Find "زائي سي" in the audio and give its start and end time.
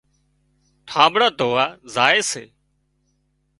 1.93-2.43